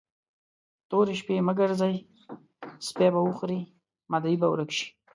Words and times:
تورې 0.89 1.13
شپې 1.19 1.35
مه 1.47 1.53
ګرځئ؛ 1.59 1.95
سپي 2.87 3.07
به 3.13 3.21
وخوري، 3.23 3.59
مدعي 4.11 4.35
به 4.41 4.47
ورک 4.49 4.71
شي. 4.77 4.87